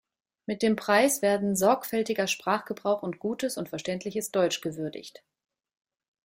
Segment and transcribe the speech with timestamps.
[0.47, 5.23] Mit dem Preis werden „sorgfältiger Sprachgebrauch und gutes und verständliches Deutsch“ gewürdigt.